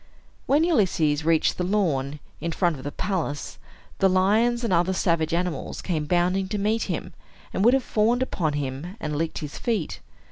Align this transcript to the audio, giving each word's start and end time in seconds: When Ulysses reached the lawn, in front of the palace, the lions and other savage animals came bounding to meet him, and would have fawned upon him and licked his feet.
When 0.47 0.63
Ulysses 0.63 1.23
reached 1.23 1.59
the 1.59 1.63
lawn, 1.63 2.19
in 2.39 2.51
front 2.51 2.75
of 2.75 2.83
the 2.83 2.91
palace, 2.91 3.59
the 3.99 4.09
lions 4.09 4.63
and 4.63 4.73
other 4.73 4.93
savage 4.93 5.31
animals 5.31 5.79
came 5.79 6.05
bounding 6.05 6.47
to 6.47 6.57
meet 6.57 6.85
him, 6.89 7.13
and 7.53 7.63
would 7.63 7.75
have 7.75 7.83
fawned 7.83 8.23
upon 8.23 8.53
him 8.53 8.97
and 8.99 9.15
licked 9.15 9.37
his 9.45 9.59
feet. 9.59 9.99